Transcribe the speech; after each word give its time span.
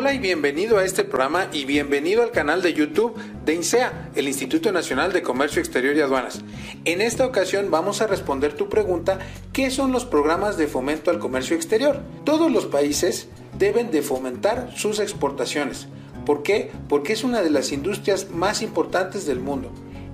Hola 0.00 0.14
y 0.14 0.20
bienvenido 0.20 0.78
a 0.78 0.84
este 0.84 1.02
programa 1.02 1.48
y 1.52 1.64
bienvenido 1.64 2.22
al 2.22 2.30
canal 2.30 2.62
de 2.62 2.72
YouTube 2.72 3.16
de 3.44 3.54
INSEA, 3.54 4.10
el 4.14 4.28
Instituto 4.28 4.70
Nacional 4.70 5.12
de 5.12 5.22
Comercio 5.22 5.58
Exterior 5.60 5.96
y 5.96 6.00
Aduanas. 6.00 6.40
En 6.84 7.00
esta 7.00 7.26
ocasión 7.26 7.68
vamos 7.72 8.00
a 8.00 8.06
responder 8.06 8.52
tu 8.52 8.68
pregunta, 8.68 9.18
¿qué 9.52 9.72
son 9.72 9.90
los 9.90 10.04
programas 10.04 10.56
de 10.56 10.68
fomento 10.68 11.10
al 11.10 11.18
comercio 11.18 11.56
exterior? 11.56 12.00
Todos 12.22 12.48
los 12.48 12.66
países 12.66 13.28
deben 13.58 13.90
de 13.90 14.02
fomentar 14.02 14.70
sus 14.76 15.00
exportaciones. 15.00 15.88
¿Por 16.24 16.44
qué? 16.44 16.70
Porque 16.88 17.12
es 17.12 17.24
una 17.24 17.42
de 17.42 17.50
las 17.50 17.72
industrias 17.72 18.30
más 18.30 18.62
importantes 18.62 19.26
del 19.26 19.40
mundo. 19.40 19.72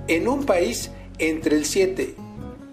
En 0.09 0.29
un 0.29 0.47
país, 0.47 0.93
entre 1.19 1.57
el 1.57 1.67
7 1.67 2.17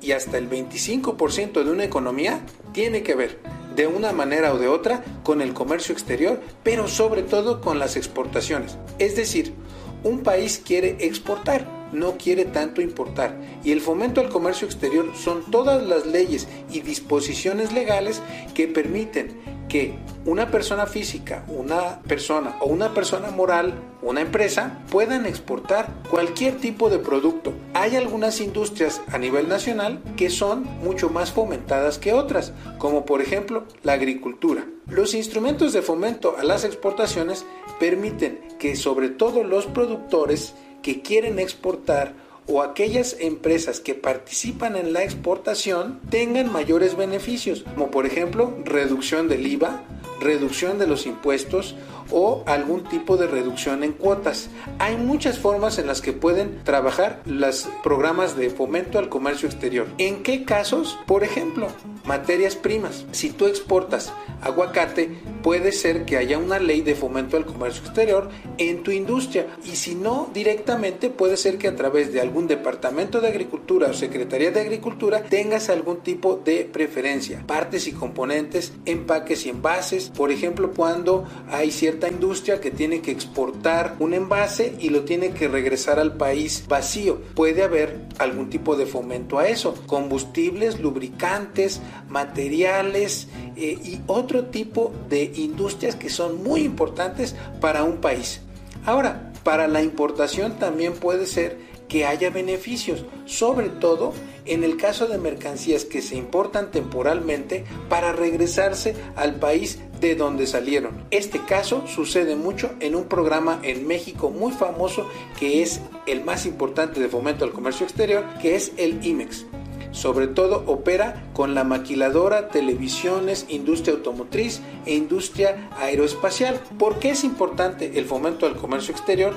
y 0.01 0.13
hasta 0.13 0.37
el 0.37 0.49
25% 0.49 1.61
de 1.61 1.71
una 1.71 1.83
economía 1.83 2.39
tiene 2.71 3.03
que 3.03 3.15
ver 3.15 3.60
de 3.81 3.87
una 3.87 4.11
manera 4.11 4.53
o 4.53 4.59
de 4.59 4.67
otra 4.67 5.03
con 5.23 5.41
el 5.41 5.55
comercio 5.55 5.91
exterior, 5.91 6.39
pero 6.61 6.87
sobre 6.87 7.23
todo 7.23 7.61
con 7.61 7.79
las 7.79 7.95
exportaciones. 7.95 8.77
Es 8.99 9.15
decir, 9.15 9.55
un 10.03 10.21
país 10.21 10.61
quiere 10.63 10.97
exportar, 10.99 11.67
no 11.91 12.15
quiere 12.15 12.45
tanto 12.45 12.81
importar. 12.81 13.35
Y 13.63 13.71
el 13.71 13.81
fomento 13.81 14.21
al 14.21 14.29
comercio 14.29 14.67
exterior 14.67 15.13
son 15.15 15.49
todas 15.49 15.83
las 15.83 16.05
leyes 16.05 16.47
y 16.69 16.81
disposiciones 16.81 17.73
legales 17.73 18.21
que 18.53 18.67
permiten 18.67 19.39
que 19.71 19.93
una 20.25 20.51
persona 20.51 20.85
física, 20.85 21.45
una 21.47 22.01
persona 22.01 22.57
o 22.59 22.65
una 22.65 22.93
persona 22.93 23.31
moral, 23.31 23.73
una 24.01 24.19
empresa, 24.19 24.81
puedan 24.91 25.25
exportar 25.25 25.87
cualquier 26.09 26.57
tipo 26.57 26.89
de 26.89 26.99
producto. 26.99 27.53
Hay 27.73 27.95
algunas 27.95 28.41
industrias 28.41 29.01
a 29.13 29.17
nivel 29.17 29.47
nacional 29.47 30.01
que 30.17 30.29
son 30.29 30.65
mucho 30.83 31.09
más 31.09 31.31
fomentadas 31.31 31.99
que 31.99 32.11
otras, 32.11 32.51
como 32.79 33.05
por 33.05 33.21
ejemplo 33.21 33.63
la 33.81 33.93
agricultura. 33.93 34.65
Los 34.87 35.13
instrumentos 35.13 35.71
de 35.71 35.81
fomento 35.81 36.35
a 36.37 36.43
las 36.43 36.65
exportaciones 36.65 37.45
permiten 37.79 38.41
que 38.59 38.75
sobre 38.75 39.07
todo 39.07 39.45
los 39.45 39.67
productores 39.67 40.53
que 40.81 41.01
quieren 41.01 41.39
exportar 41.39 42.13
o 42.47 42.61
aquellas 42.61 43.15
empresas 43.19 43.79
que 43.79 43.95
participan 43.95 44.75
en 44.75 44.93
la 44.93 45.03
exportación 45.03 45.99
tengan 46.09 46.51
mayores 46.51 46.95
beneficios, 46.95 47.63
como 47.63 47.91
por 47.91 48.05
ejemplo 48.05 48.53
reducción 48.65 49.27
del 49.27 49.47
IVA, 49.47 49.83
reducción 50.19 50.77
de 50.77 50.87
los 50.87 51.05
impuestos 51.05 51.75
o 52.11 52.43
algún 52.45 52.83
tipo 52.83 53.17
de 53.17 53.27
reducción 53.27 53.83
en 53.83 53.93
cuotas. 53.93 54.49
Hay 54.79 54.97
muchas 54.97 55.39
formas 55.39 55.79
en 55.79 55.87
las 55.87 56.01
que 56.01 56.13
pueden 56.13 56.63
trabajar 56.63 57.21
los 57.25 57.67
programas 57.83 58.35
de 58.37 58.49
fomento 58.49 58.99
al 58.99 59.09
comercio 59.09 59.47
exterior. 59.47 59.87
¿En 59.97 60.23
qué 60.23 60.45
casos? 60.45 60.99
Por 61.07 61.23
ejemplo, 61.23 61.67
materias 62.05 62.55
primas. 62.55 63.05
Si 63.11 63.31
tú 63.31 63.47
exportas 63.47 64.13
aguacate, 64.41 65.17
puede 65.41 65.71
ser 65.71 66.05
que 66.05 66.17
haya 66.17 66.37
una 66.37 66.59
ley 66.59 66.81
de 66.81 66.95
fomento 66.95 67.37
al 67.37 67.45
comercio 67.45 67.83
exterior 67.83 68.29
en 68.57 68.83
tu 68.83 68.91
industria. 68.91 69.47
Y 69.63 69.75
si 69.75 69.95
no, 69.95 70.29
directamente 70.33 71.09
puede 71.09 71.37
ser 71.37 71.57
que 71.57 71.67
a 71.67 71.75
través 71.75 72.13
de 72.13 72.21
algún 72.21 72.47
departamento 72.47 73.21
de 73.21 73.27
agricultura 73.27 73.87
o 73.87 73.93
secretaría 73.93 74.51
de 74.51 74.61
agricultura 74.61 75.23
tengas 75.23 75.69
algún 75.69 75.97
tipo 75.97 76.41
de 76.43 76.69
preferencia. 76.71 77.43
Partes 77.47 77.87
y 77.87 77.91
componentes, 77.91 78.73
empaques 78.85 79.45
y 79.45 79.49
envases. 79.49 80.09
Por 80.09 80.31
ejemplo, 80.31 80.71
cuando 80.71 81.25
hay 81.49 81.71
cierta 81.71 82.07
industria 82.07 82.59
que 82.59 82.71
tiene 82.71 83.01
que 83.01 83.11
exportar 83.11 83.95
un 83.99 84.13
envase 84.13 84.75
y 84.79 84.89
lo 84.89 85.03
tiene 85.03 85.31
que 85.31 85.47
regresar 85.47 85.99
al 85.99 86.17
país 86.17 86.65
vacío. 86.67 87.21
Puede 87.35 87.63
haber 87.63 88.07
algún 88.17 88.49
tipo 88.49 88.75
de 88.75 88.85
fomento 88.85 89.39
a 89.39 89.47
eso. 89.47 89.75
Combustibles, 89.85 90.79
lubricantes, 90.79 91.81
materiales 92.09 93.27
eh, 93.55 93.77
y 93.83 93.99
otro 94.07 94.45
tipo 94.45 94.91
de 95.09 95.31
industrias 95.35 95.95
que 95.95 96.09
son 96.09 96.43
muy 96.43 96.61
importantes 96.61 97.35
para 97.59 97.83
un 97.83 97.97
país. 97.97 98.41
Ahora, 98.85 99.31
para 99.43 99.67
la 99.67 99.81
importación 99.81 100.57
también 100.59 100.93
puede 100.93 101.25
ser 101.25 101.57
que 101.87 102.05
haya 102.05 102.29
beneficios, 102.29 103.03
sobre 103.25 103.67
todo 103.67 104.13
en 104.45 104.63
el 104.63 104.77
caso 104.77 105.07
de 105.07 105.17
mercancías 105.17 105.83
que 105.83 106.01
se 106.01 106.15
importan 106.15 106.71
temporalmente 106.71 107.65
para 107.89 108.13
regresarse 108.13 108.95
al 109.15 109.35
país 109.35 109.79
de 109.99 110.15
donde 110.15 110.47
salieron. 110.47 111.05
Este 111.11 111.43
caso 111.43 111.85
sucede 111.87 112.37
mucho 112.37 112.71
en 112.79 112.95
un 112.95 113.05
programa 113.05 113.59
en 113.63 113.87
México 113.87 114.29
muy 114.29 114.53
famoso 114.53 115.05
que 115.37 115.61
es 115.61 115.81
el 116.07 116.23
más 116.23 116.45
importante 116.45 116.99
de 116.99 117.09
fomento 117.09 117.43
al 117.43 117.51
comercio 117.51 117.85
exterior, 117.85 118.25
que 118.41 118.55
es 118.55 118.71
el 118.77 119.05
IMEX. 119.05 119.45
Sobre 119.91 120.27
todo 120.27 120.63
opera 120.67 121.29
con 121.33 121.53
la 121.53 121.63
maquiladora, 121.63 122.49
televisiones, 122.49 123.45
industria 123.49 123.95
automotriz 123.95 124.61
e 124.85 124.95
industria 124.95 125.69
aeroespacial. 125.77 126.59
¿Por 126.77 126.99
qué 126.99 127.11
es 127.11 127.23
importante 127.23 127.99
el 127.99 128.05
fomento 128.05 128.45
al 128.45 128.55
comercio 128.55 128.93
exterior? 128.93 129.33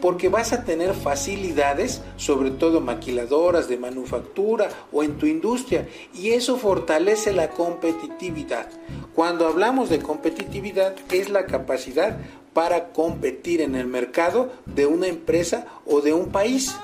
porque 0.00 0.28
vas 0.28 0.52
a 0.52 0.64
tener 0.64 0.94
facilidades, 0.94 2.02
sobre 2.16 2.50
todo 2.50 2.80
maquiladoras 2.80 3.68
de 3.68 3.78
manufactura 3.78 4.68
o 4.92 5.02
en 5.02 5.16
tu 5.16 5.26
industria, 5.26 5.88
y 6.14 6.30
eso 6.30 6.58
fortalece 6.58 7.32
la 7.32 7.50
competitividad. 7.50 8.68
Cuando 9.14 9.46
hablamos 9.46 9.88
de 9.88 10.00
competitividad 10.00 10.94
es 11.10 11.30
la 11.30 11.46
capacidad 11.46 12.18
para 12.52 12.88
competir 12.88 13.60
en 13.60 13.74
el 13.74 13.86
mercado 13.86 14.52
de 14.66 14.86
una 14.86 15.06
empresa 15.06 15.66
o 15.86 16.00
de 16.00 16.12
un 16.12 16.30
país. 16.30 16.74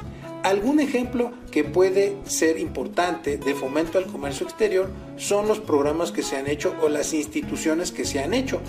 Algún 0.42 0.80
ejemplo 0.80 1.32
que 1.52 1.62
puede 1.62 2.16
ser 2.24 2.58
importante 2.58 3.36
de 3.36 3.54
fomento 3.54 3.98
al 3.98 4.06
comercio 4.06 4.44
exterior 4.44 4.90
son 5.16 5.46
los 5.46 5.60
programas 5.60 6.10
que 6.10 6.24
se 6.24 6.36
han 6.36 6.48
hecho 6.48 6.74
o 6.82 6.88
las 6.88 7.12
instituciones 7.12 7.92
que 7.92 8.04
se 8.04 8.18
han 8.18 8.34
hecho. 8.34 8.60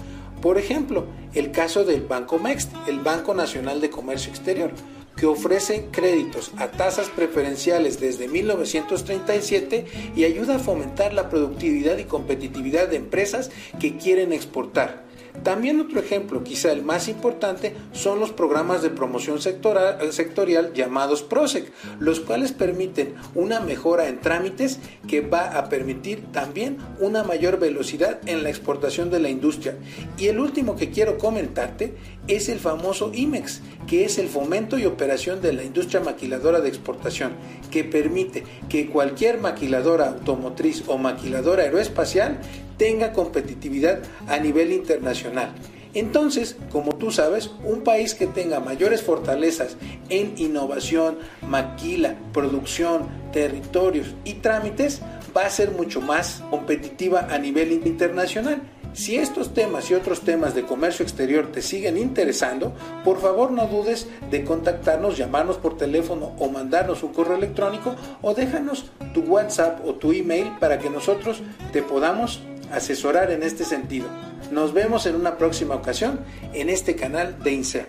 Por 0.41 0.57
ejemplo, 0.57 1.05
el 1.33 1.51
caso 1.51 1.85
del 1.85 2.01
Banco 2.01 2.37
MEX, 2.37 2.67
el 2.87 2.99
Banco 2.99 3.33
Nacional 3.33 3.79
de 3.79 3.89
Comercio 3.89 4.29
Exterior, 4.29 4.71
que 5.15 5.25
ofrece 5.25 5.87
créditos 5.91 6.51
a 6.57 6.71
tasas 6.71 7.07
preferenciales 7.09 7.99
desde 7.99 8.27
1937 8.27 9.85
y 10.15 10.25
ayuda 10.25 10.57
a 10.57 10.59
fomentar 10.59 11.13
la 11.13 11.29
productividad 11.29 11.97
y 11.97 12.03
competitividad 12.03 12.89
de 12.89 12.97
empresas 12.97 13.49
que 13.79 13.95
quieren 13.97 14.33
exportar. 14.33 15.03
También 15.41 15.81
otro 15.81 15.99
ejemplo, 15.99 16.43
quizá 16.43 16.71
el 16.71 16.83
más 16.83 17.07
importante, 17.07 17.75
son 17.91 18.19
los 18.19 18.31
programas 18.31 18.81
de 18.81 18.91
promoción 18.91 19.39
sectorial, 19.41 20.73
llamados 20.73 21.23
PROSEC, 21.23 21.71
los 21.99 22.19
cuales 22.19 22.51
permiten 22.51 22.72
una 23.35 23.59
mejora 23.59 24.07
en 24.07 24.19
trámites 24.19 24.79
que 25.07 25.21
va 25.21 25.57
a 25.57 25.69
permitir 25.69 26.23
también 26.31 26.77
una 26.99 27.23
mayor 27.23 27.59
velocidad 27.59 28.19
en 28.25 28.43
la 28.43 28.49
exportación 28.49 29.09
de 29.09 29.19
la 29.19 29.29
industria. 29.29 29.75
Y 30.17 30.27
el 30.27 30.39
último 30.39 30.75
que 30.75 30.89
quiero 30.89 31.17
comentarte 31.17 31.95
es 32.27 32.49
el 32.49 32.59
famoso 32.59 33.11
IMEX, 33.13 33.61
que 33.87 34.05
es 34.05 34.17
el 34.17 34.27
fomento 34.27 34.77
y 34.77 34.85
operación 34.85 35.41
de 35.41 35.53
la 35.53 35.63
industria 35.63 36.01
maquiladora 36.01 36.61
de 36.61 36.69
exportación, 36.69 37.33
que 37.71 37.83
permite 37.83 38.43
que 38.69 38.87
cualquier 38.87 39.39
maquiladora 39.39 40.09
automotriz 40.09 40.83
o 40.87 40.97
maquiladora 40.97 41.63
aeroespacial 41.63 42.39
tenga 42.77 43.13
competitividad 43.13 43.99
a 44.27 44.39
nivel 44.39 44.71
internacional. 44.71 45.53
Entonces, 45.93 46.55
como 46.71 46.95
tú 46.95 47.11
sabes, 47.11 47.51
un 47.63 47.81
país 47.81 48.15
que 48.15 48.27
tenga 48.27 48.59
mayores 48.59 49.03
fortalezas 49.03 49.77
en 50.09 50.33
innovación, 50.37 51.19
maquila, 51.47 52.15
producción, 52.33 53.07
territorios 53.31 54.15
y 54.23 54.35
trámites, 54.35 55.01
va 55.35 55.45
a 55.45 55.49
ser 55.49 55.71
mucho 55.71 56.01
más 56.01 56.43
competitiva 56.49 57.27
a 57.29 57.37
nivel 57.37 57.71
internacional. 57.71 58.61
Si 58.93 59.15
estos 59.15 59.55
temas 59.55 59.89
y 59.89 59.95
otros 59.95 60.21
temas 60.21 60.53
de 60.53 60.63
comercio 60.63 61.01
exterior 61.01 61.51
te 61.51 61.63
siguen 61.63 61.97
interesando, 61.97 62.73
por 63.03 63.19
favor 63.19 63.51
no 63.51 63.65
dudes 63.65 64.07
de 64.29 64.43
contactarnos, 64.43 65.17
llamarnos 65.17 65.57
por 65.57 65.77
teléfono 65.77 66.33
o 66.37 66.49
mandarnos 66.49 67.01
un 67.01 67.11
correo 67.11 67.37
electrónico 67.37 67.95
o 68.21 68.35
déjanos 68.35 68.85
tu 69.15 69.21
WhatsApp 69.21 69.83
o 69.83 69.95
tu 69.95 70.11
email 70.11 70.51
para 70.59 70.77
que 70.77 70.91
nosotros 70.91 71.41
te 71.71 71.81
podamos 71.81 72.43
asesorar 72.71 73.31
en 73.31 73.41
este 73.41 73.65
sentido. 73.65 74.07
Nos 74.51 74.73
vemos 74.73 75.05
en 75.05 75.15
una 75.15 75.37
próxima 75.37 75.75
ocasión 75.75 76.19
en 76.53 76.69
este 76.69 76.95
canal 76.95 77.41
de 77.43 77.53
INSEA. 77.53 77.87